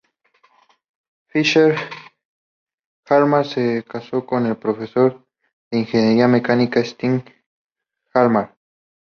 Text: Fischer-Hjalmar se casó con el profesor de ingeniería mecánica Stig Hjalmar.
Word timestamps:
Fischer-Hjalmar 1.27 3.45
se 3.45 3.83
casó 3.87 4.25
con 4.25 4.47
el 4.47 4.57
profesor 4.57 5.27
de 5.69 5.77
ingeniería 5.77 6.27
mecánica 6.27 6.83
Stig 6.83 7.23
Hjalmar. 8.11 8.57